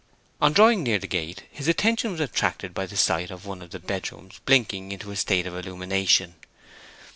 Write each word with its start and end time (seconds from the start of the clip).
On 0.41 0.51
drawing 0.51 0.81
near 0.81 0.97
the 0.97 1.05
gate 1.05 1.43
his 1.51 1.67
attention 1.67 2.09
was 2.11 2.19
attracted 2.19 2.73
by 2.73 2.87
the 2.87 2.97
sight 2.97 3.29
of 3.29 3.45
one 3.45 3.61
of 3.61 3.69
the 3.69 3.77
bedrooms 3.77 4.39
blinking 4.47 4.91
into 4.91 5.11
a 5.11 5.15
state 5.15 5.45
of 5.45 5.55
illumination. 5.55 6.37